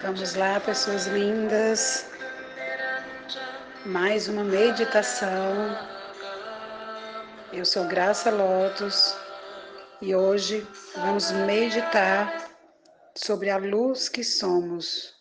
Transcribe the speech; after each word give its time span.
Vamos 0.00 0.34
lá, 0.36 0.60
pessoas 0.60 1.06
lindas. 1.06 2.06
Mais 3.84 4.28
uma 4.28 4.44
meditação. 4.44 5.76
Eu 7.52 7.64
sou 7.64 7.84
Graça 7.88 8.30
Lotus 8.30 9.16
e 10.00 10.14
hoje 10.14 10.64
vamos 10.94 11.32
meditar 11.32 12.48
sobre 13.16 13.50
a 13.50 13.56
luz 13.56 14.08
que 14.08 14.22
somos, 14.22 15.14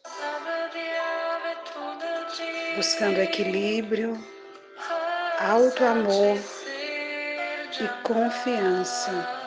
buscando 2.76 3.18
equilíbrio, 3.18 4.16
alto 5.40 5.84
amor 5.84 6.38
e 7.80 7.88
confiança. 8.04 9.41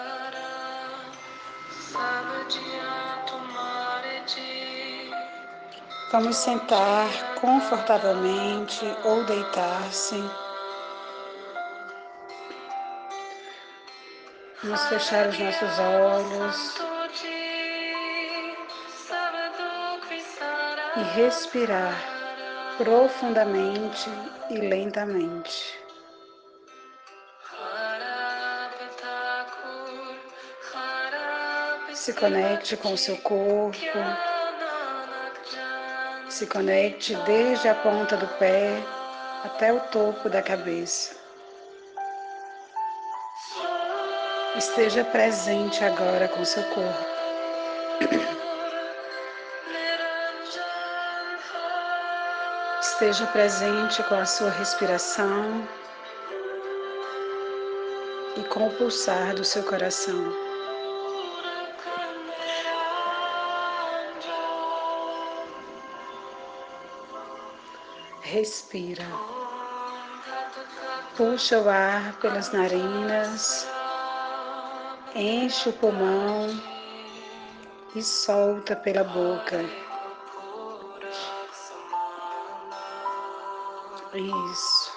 Vamos 6.14 6.36
sentar 6.36 7.08
confortavelmente 7.40 8.86
ou 9.02 9.24
deitar-se. 9.24 10.22
Vamos 14.62 14.80
fechar 14.84 15.26
os 15.26 15.36
nossos 15.36 15.78
olhos 15.80 16.76
e 20.96 21.02
respirar 21.16 21.96
profundamente 22.78 24.08
e 24.50 24.54
lentamente. 24.54 25.76
Se 31.92 32.12
conecte 32.12 32.76
com 32.76 32.92
o 32.92 32.96
seu 32.96 33.16
corpo. 33.16 34.33
Se 36.34 36.48
conecte 36.48 37.14
desde 37.26 37.68
a 37.68 37.76
ponta 37.76 38.16
do 38.16 38.26
pé 38.38 38.82
até 39.44 39.72
o 39.72 39.78
topo 39.92 40.28
da 40.28 40.42
cabeça. 40.42 41.14
Esteja 44.56 45.04
presente 45.04 45.84
agora 45.84 46.26
com 46.26 46.44
seu 46.44 46.64
corpo. 46.64 47.06
Esteja 52.80 53.28
presente 53.28 54.02
com 54.02 54.16
a 54.16 54.26
sua 54.26 54.50
respiração 54.50 55.68
e 58.36 58.42
com 58.48 58.66
o 58.66 58.74
pulsar 58.74 59.36
do 59.36 59.44
seu 59.44 59.62
coração. 59.62 60.43
Respira. 68.24 69.04
Puxa 71.16 71.60
o 71.60 71.68
ar 71.68 72.14
pelas 72.14 72.52
narinas, 72.52 73.68
enche 75.14 75.68
o 75.68 75.72
pulmão 75.74 76.48
e 77.94 78.02
solta 78.02 78.74
pela 78.74 79.04
boca. 79.04 79.60
Isso. 84.14 84.94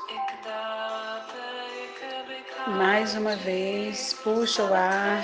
Mais 2.67 3.16
uma 3.16 3.36
vez, 3.36 4.14
puxa 4.14 4.64
o 4.64 4.73
ar, 4.73 5.23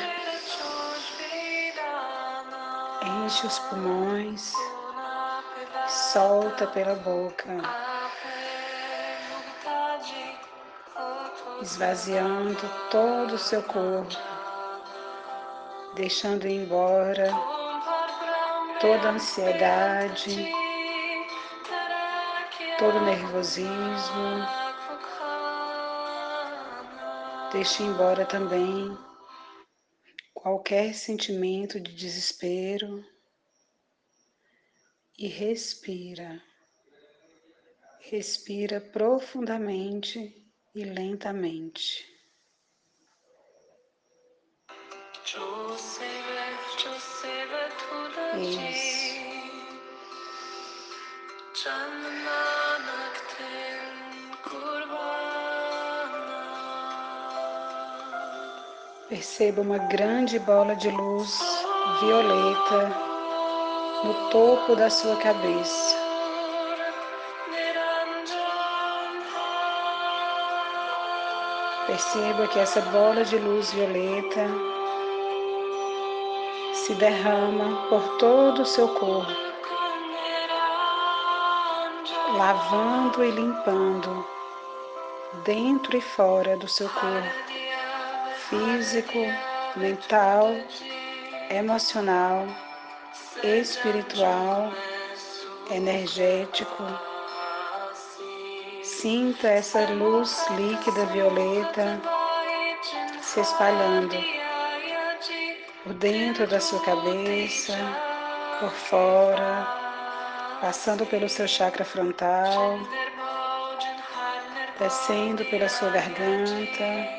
enche 3.25 3.47
os 3.47 3.59
pulmões, 3.59 4.53
solta 5.88 6.67
pela 6.67 6.95
boca. 6.95 7.92
Esvaziando 11.63 12.59
todo 12.91 13.35
o 13.35 13.40
seu 13.40 13.63
corpo, 13.63 14.13
deixando 15.96 16.46
embora 16.46 17.31
toda 18.81 19.07
a 19.07 19.12
ansiedade, 19.13 20.52
todo 22.78 22.97
o 22.97 23.06
nervosismo. 23.06 24.46
Deixe 27.53 27.81
embora 27.81 28.25
também 28.25 28.97
qualquer 30.34 30.94
sentimento 30.94 31.79
de 31.79 31.96
desespero 31.96 33.06
e 35.18 35.28
respira. 35.28 36.44
Respira 38.02 38.81
profundamente 38.81 40.42
e 40.75 40.84
lentamente. 40.84 42.06
Perceba 59.09 59.61
uma 59.61 59.78
grande 59.78 60.40
bola 60.40 60.75
de 60.75 60.90
luz 60.90 61.40
violeta 62.00 62.90
no 64.03 64.29
topo 64.31 64.75
da 64.75 64.90
sua 64.90 65.16
cabeça. 65.17 66.03
Perceba 71.93 72.47
que 72.47 72.57
essa 72.57 72.81
bola 72.81 73.23
de 73.23 73.37
luz 73.37 73.71
violeta 73.71 74.47
se 76.73 76.95
derrama 76.95 77.87
por 77.87 78.17
todo 78.17 78.63
o 78.63 78.65
seu 78.65 78.87
corpo, 78.95 79.31
lavando 82.35 83.23
e 83.23 83.29
limpando 83.29 84.27
dentro 85.45 85.95
e 85.95 86.01
fora 86.01 86.57
do 86.57 86.67
seu 86.67 86.89
corpo, 86.89 87.29
físico, 88.49 89.19
mental, 89.75 90.47
emocional, 91.51 92.47
espiritual, 93.43 94.73
energético 95.69 97.12
Sinta 99.03 99.50
essa 99.50 99.81
luz 99.90 100.46
líquida 100.52 101.06
violeta 101.08 102.02
se 103.22 103.41
espalhando 103.41 104.16
por 105.84 105.91
dentro 105.96 106.47
da 106.47 106.62
sua 106.62 106.81
cabeça, 106.86 107.74
por 108.62 108.72
fora, 108.72 109.68
passando 110.62 111.06
pelo 111.06 111.28
seu 111.28 111.50
chakra 111.50 111.84
frontal, 111.84 112.80
descendo 114.80 115.44
pela 115.50 115.68
sua 115.68 115.90
garganta, 115.90 117.09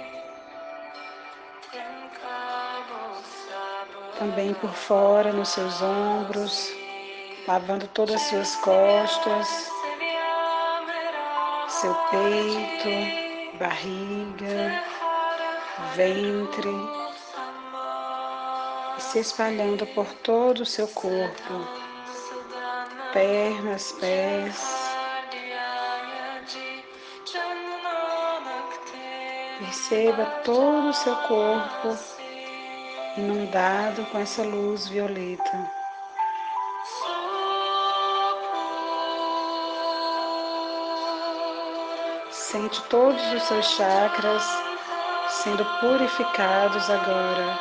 também 4.18 4.54
por 4.54 4.72
fora 4.72 5.34
nos 5.34 5.50
seus 5.50 5.82
ombros, 5.82 6.72
lavando 7.46 7.86
todas 7.88 8.14
as 8.14 8.22
suas 8.22 8.56
costas 8.56 9.73
seu 11.84 11.94
peito, 12.10 13.58
barriga, 13.58 14.82
ventre 15.94 16.70
e 18.96 19.02
se 19.02 19.18
espalhando 19.18 19.86
por 19.88 20.06
todo 20.22 20.60
o 20.60 20.66
seu 20.66 20.88
corpo, 20.88 21.68
pernas, 23.12 23.92
pés. 24.00 24.56
Perceba 29.58 30.24
todo 30.42 30.88
o 30.88 30.94
seu 30.94 31.14
corpo 31.16 31.98
inundado 33.18 34.06
com 34.06 34.18
essa 34.18 34.42
luz 34.42 34.88
violeta. 34.88 35.83
Sente 42.54 42.80
todos 42.82 43.20
os 43.32 43.42
seus 43.42 43.66
chakras 43.66 44.44
sendo 45.26 45.64
purificados 45.80 46.88
agora. 46.88 47.58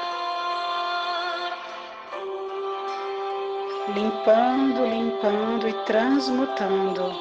Limpando, 3.88 4.86
limpando 4.86 5.68
e 5.68 5.74
transmutando. 5.86 7.12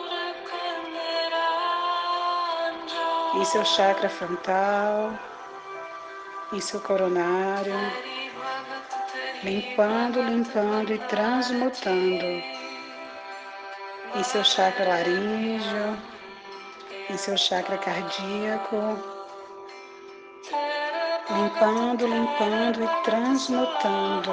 Em 3.37 3.45
seu 3.47 3.65
chakra 3.65 4.11
frontal, 4.11 5.19
em 6.53 6.61
seu 6.61 6.79
coronário, 6.79 7.73
limpando, 9.43 10.21
limpando 10.21 10.93
e 10.93 10.99
transmutando. 11.09 12.43
Em 14.15 14.23
seu 14.23 14.45
chakra 14.45 14.89
laríngeo, 14.89 16.12
em 17.13 17.17
seu 17.19 17.37
chakra 17.37 17.77
cardíaco, 17.77 18.99
limpando, 21.29 22.07
limpando 22.07 22.83
e 22.83 23.03
transmutando 23.05 24.33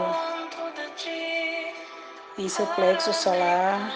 em 2.38 2.48
seu 2.48 2.66
plexo 2.68 3.12
solar, 3.12 3.92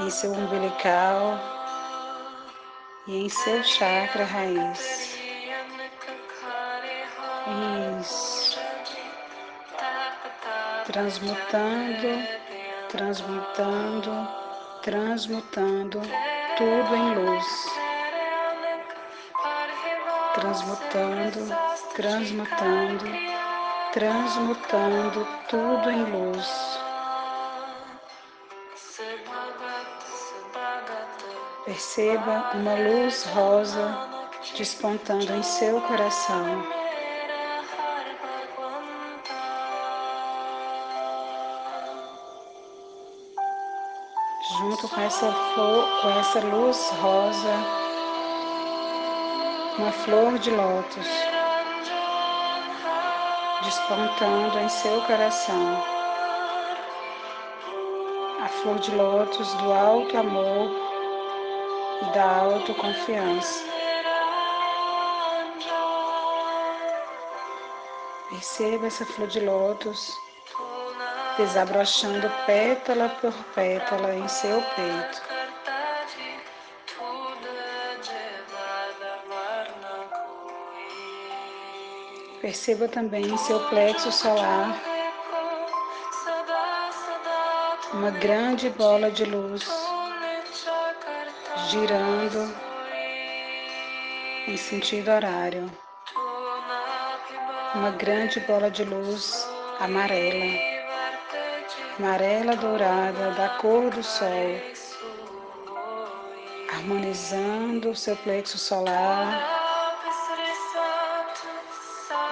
em 0.00 0.08
seu 0.08 0.32
umbilical 0.32 1.38
e 3.06 3.26
em 3.26 3.28
seu 3.28 3.62
chakra 3.62 4.24
raiz. 4.24 5.18
Isso. 8.00 8.58
Transmutando, 10.86 12.26
transmutando, 12.88 14.28
transmutando 14.82 16.00
tudo 16.56 16.94
em 16.94 17.14
luz. 17.14 17.46
Transmutando, 20.34 21.56
transmutando, 21.94 23.04
transmutando 23.92 25.28
tudo 25.48 25.90
em 25.90 26.04
luz. 26.04 26.78
Perceba 31.64 32.50
uma 32.54 32.74
luz 32.74 33.24
rosa 33.26 34.08
despontando 34.56 35.32
em 35.32 35.42
seu 35.42 35.80
coração. 35.82 36.81
Junto 44.50 44.88
com 44.88 45.00
essa 45.00 45.30
flor, 45.30 46.02
com 46.02 46.08
essa 46.18 46.40
luz 46.40 46.90
rosa, 47.00 47.54
uma 49.78 49.92
flor 49.92 50.36
de 50.40 50.50
lótus 50.50 51.06
despontando 53.62 54.58
em 54.58 54.68
seu 54.68 55.00
coração. 55.02 55.84
A 58.42 58.48
flor 58.48 58.80
de 58.80 58.90
lótus 58.96 59.54
do 59.54 59.72
alto 59.72 60.18
amor 60.18 60.70
e 62.02 62.12
da 62.12 62.38
autoconfiança. 62.38 63.64
Perceba 68.28 68.88
essa 68.88 69.06
flor 69.06 69.28
de 69.28 69.38
lótus 69.38 70.18
desabrochando 71.36 72.30
pétala 72.46 73.08
por 73.20 73.32
pétala 73.54 74.14
em 74.14 74.28
seu 74.28 74.62
peito. 74.74 75.22
Perceba 82.40 82.88
também 82.88 83.36
seu 83.36 83.60
plexo 83.68 84.10
solar, 84.10 84.76
uma 87.92 88.10
grande 88.10 88.68
bola 88.70 89.10
de 89.10 89.24
luz 89.24 89.64
girando 91.68 92.52
em 94.48 94.56
sentido 94.56 95.10
horário 95.10 95.70
uma 97.74 97.90
grande 97.90 98.38
bola 98.40 98.70
de 98.70 98.84
luz 98.84 99.48
amarela, 99.80 100.71
amarela 101.98 102.56
dourada 102.56 103.32
da 103.32 103.48
cor 103.60 103.90
do 103.90 104.02
sol, 104.02 104.60
harmonizando 106.72 107.90
o 107.90 107.96
seu 107.96 108.16
plexo 108.16 108.58
solar, 108.58 109.38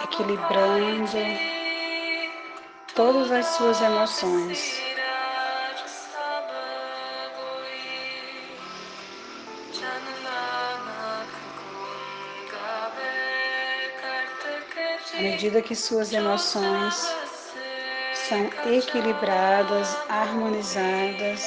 equilibrando 0.04 1.18
todas 2.94 3.30
as 3.30 3.46
suas 3.46 3.80
emoções. 3.80 4.80
À 15.12 15.22
medida 15.22 15.60
que 15.60 15.74
suas 15.74 16.12
emoções 16.12 17.29
são 18.30 18.48
equilibradas, 18.72 19.98
harmonizadas, 20.08 21.42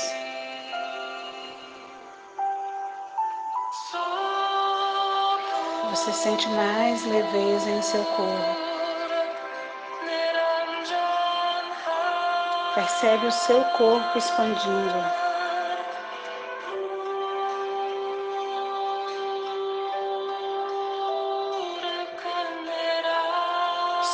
você 5.90 6.12
sente 6.12 6.50
mais 6.50 7.06
leveza 7.06 7.70
em 7.70 7.82
seu 7.82 8.04
corpo. 8.04 8.58
Percebe 12.76 13.28
o 13.28 13.32
seu 13.32 13.64
corpo 13.78 14.18
expandindo. 14.18 15.23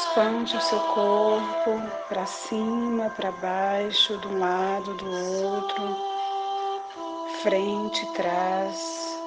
Expande 0.10 0.58
o 0.58 0.62
seu 0.62 0.80
corpo 0.80 1.82
para 2.08 2.26
cima, 2.26 3.12
para 3.12 3.32
baixo, 3.32 4.18
de 4.18 4.28
um 4.28 4.40
lado, 4.40 4.96
do 4.96 5.12
outro, 5.46 5.96
frente, 7.44 8.04
trás. 8.14 9.20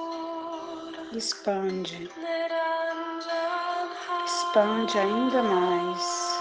Expande. 1.12 2.11
Expande 4.25 4.99
ainda 4.99 5.43
mais. 5.44 6.32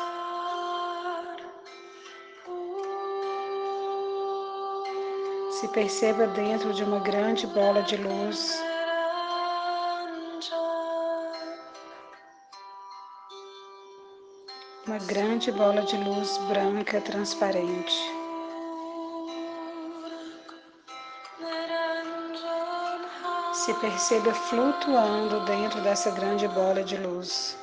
Se 5.52 5.68
perceba 5.68 6.26
dentro 6.28 6.74
de 6.74 6.84
uma 6.84 7.00
grande 7.00 7.46
bola 7.46 7.84
de 7.84 7.96
luz 7.96 8.71
grande 15.02 15.52
bola 15.52 15.82
de 15.84 15.98
luz 15.98 16.38
branca 16.48 17.02
transparente. 17.02 17.94
Se 23.54 23.74
perceba 23.76 24.34
flutuando 24.34 25.46
dentro 25.46 25.82
dessa 25.82 26.12
grande 26.12 26.48
bola 26.48 26.84
de 26.84 26.98
luz. 26.98 27.58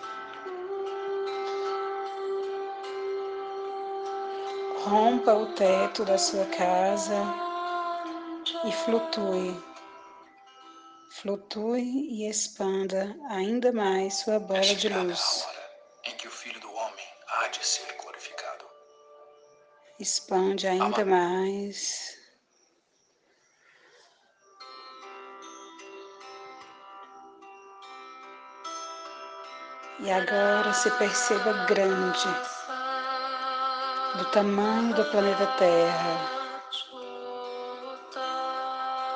Rompa 4.85 5.35
o 5.35 5.47
teto 5.55 6.05
da 6.05 6.17
sua 6.17 6.47
casa 6.47 7.23
e 8.65 8.73
flutue. 8.73 9.57
Flutue 11.11 11.81
e 11.83 12.29
expanda 12.29 13.15
ainda 13.29 13.73
mais 13.73 14.15
sua 14.15 14.39
bola 14.39 14.61
de 14.63 14.89
luz. 14.89 15.58
Há 17.49 17.51
de 17.51 17.67
ser 17.67 17.97
glorificado. 18.03 18.67
Expande 19.99 20.67
ainda 20.67 21.05
mais. 21.05 22.17
E 30.01 30.11
agora 30.13 30.73
se 30.75 30.91
perceba 30.93 31.65
grande, 31.65 32.29
do 34.19 34.31
tamanho 34.31 34.95
do 34.95 35.05
planeta 35.11 35.47
Terra. 35.59 36.39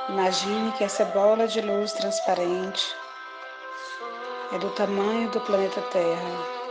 Imagine 0.09 0.73
que 0.73 0.85
essa 0.85 1.05
bola 1.05 1.47
de 1.47 1.61
luz 1.61 1.93
transparente 1.93 2.97
é 4.53 4.59
do 4.59 4.71
tamanho 4.71 5.31
do 5.31 5.41
planeta 5.43 5.81
Terra. 5.83 6.62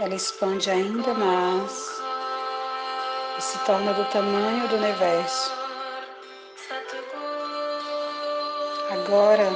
Ela 0.00 0.14
expande 0.14 0.70
ainda 0.70 1.12
mais 1.14 2.00
e 3.36 3.42
se 3.42 3.58
torna 3.60 3.92
do 3.92 4.04
tamanho 4.06 4.68
do 4.68 4.76
universo. 4.76 5.52
Agora, 8.92 9.50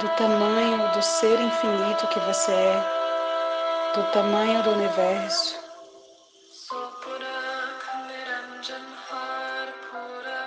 do 0.00 0.08
tamanho 0.16 0.92
do 0.92 1.02
ser 1.02 1.40
infinito 1.40 2.06
que 2.08 2.20
você 2.20 2.52
é, 2.52 3.92
do 3.94 4.12
tamanho 4.12 4.62
do 4.64 4.70
universo, 4.70 5.56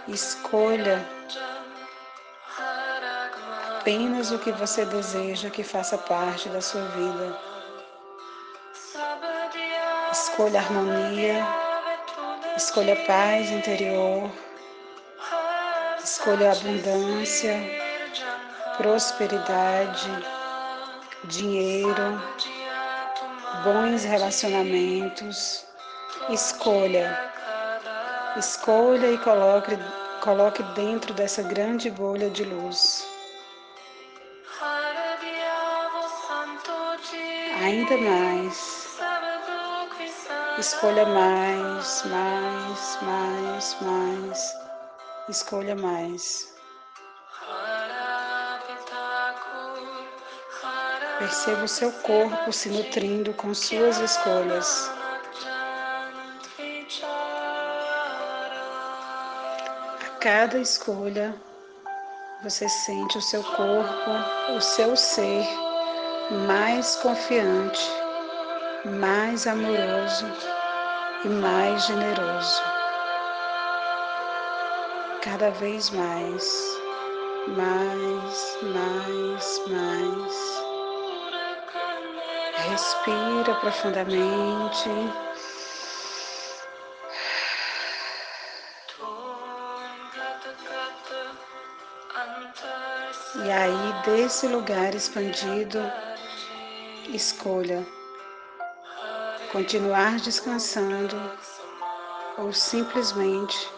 escolha 0.08 1.04
apenas 3.80 4.32
o 4.32 4.40
que 4.40 4.52
você 4.52 4.84
deseja 4.86 5.50
que 5.50 5.64
faça 5.64 5.98
parte 5.98 6.50
da 6.50 6.60
sua 6.60 6.84
vida. 6.90 7.55
Escolha 10.36 10.60
harmonia, 10.60 11.48
escolha 12.58 12.96
paz 13.08 13.50
interior, 13.52 14.30
escolha 16.04 16.52
abundância, 16.52 17.56
prosperidade, 18.76 20.10
dinheiro, 21.24 22.22
bons 23.64 24.04
relacionamentos. 24.04 25.66
Escolha, 26.30 27.18
escolha 28.36 29.14
e 29.14 29.18
coloque, 29.20 29.80
coloque 30.22 30.62
dentro 30.76 31.14
dessa 31.14 31.44
grande 31.44 31.90
bolha 31.90 32.30
de 32.30 32.44
luz. 32.44 33.08
Ainda 37.64 37.98
mais. 38.00 38.75
Escolha 40.58 41.06
mais, 41.06 42.04
mais, 42.06 42.98
mais, 43.02 43.78
mais. 43.82 44.56
Escolha 45.28 45.76
mais. 45.76 46.56
Perceba 51.20 51.64
o 51.64 51.68
seu 51.68 51.92
corpo 51.92 52.54
se 52.54 52.70
nutrindo 52.70 53.34
com 53.34 53.54
suas 53.54 53.98
escolhas. 53.98 54.90
A 60.02 60.20
cada 60.22 60.58
escolha, 60.58 61.36
você 62.44 62.70
sente 62.70 63.18
o 63.18 63.22
seu 63.22 63.44
corpo, 63.44 64.12
o 64.56 64.62
seu 64.62 64.96
ser 64.96 65.46
mais 66.48 66.96
confiante, 66.96 68.05
mais 68.86 69.48
amoroso 69.48 70.26
e 71.24 71.28
mais 71.28 71.86
generoso. 71.88 72.62
Cada 75.24 75.50
vez 75.52 75.90
mais, 75.90 76.78
mais, 77.48 78.58
mais, 78.62 79.62
mais. 79.68 80.64
Respira 82.70 83.56
profundamente. 83.56 84.90
E 93.44 93.52
aí, 93.52 93.94
desse 94.06 94.48
lugar 94.48 94.94
expandido, 94.96 95.80
escolha 97.10 97.86
continuar 99.52 100.18
descansando 100.20 101.16
ou 102.38 102.52
simplesmente 102.52 103.70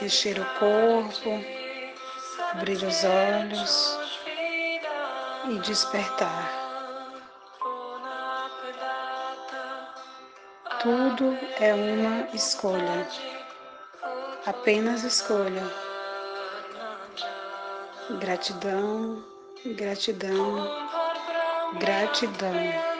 mexer 0.00 0.38
o 0.38 0.44
corpo, 0.58 1.30
abrir 2.52 2.82
os 2.82 3.04
olhos 3.04 3.98
e 5.48 5.58
despertar. 5.60 6.62
Tudo 10.82 11.38
é 11.60 11.72
uma 11.72 12.28
escolha, 12.34 13.06
apenas 14.44 15.04
escolha. 15.04 15.62
Gratidão, 18.18 19.24
gratidão, 19.76 20.68
gratidão. 21.78 22.91